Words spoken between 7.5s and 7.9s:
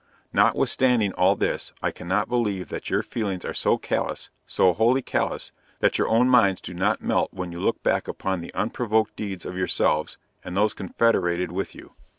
you look